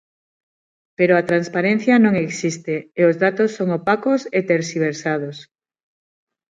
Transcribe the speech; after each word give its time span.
"Pero 0.97 1.13
a 1.15 1.23
transparencia 1.29 1.95
non 2.05 2.13
existe 2.25 2.75
e 2.99 3.01
os 3.09 3.15
datos 3.23 3.49
son 3.57 3.67
opacos 3.79 4.21
e 4.37 4.39
terxiversados". 4.51 5.37